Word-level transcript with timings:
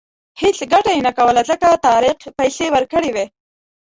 هېڅ 0.41 0.57
ګټه 0.73 0.91
یې 0.95 1.01
نه 1.07 1.11
کوله 1.17 1.41
ځکه 1.49 1.67
طارق 1.85 2.19
پیسې 2.39 2.65
ورکړې 2.75 3.09
وې. 3.15 3.25